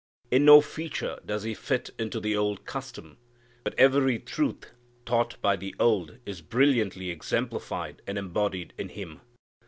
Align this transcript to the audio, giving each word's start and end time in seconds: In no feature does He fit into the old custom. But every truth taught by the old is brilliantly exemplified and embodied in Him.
In 0.31 0.45
no 0.45 0.61
feature 0.61 1.19
does 1.23 1.43
He 1.43 1.53
fit 1.53 1.91
into 1.99 2.19
the 2.19 2.35
old 2.35 2.65
custom. 2.65 3.19
But 3.63 3.75
every 3.77 4.17
truth 4.17 4.71
taught 5.05 5.39
by 5.43 5.55
the 5.55 5.75
old 5.79 6.17
is 6.25 6.41
brilliantly 6.41 7.11
exemplified 7.11 8.01
and 8.07 8.17
embodied 8.17 8.73
in 8.79 8.89
Him. 8.89 9.21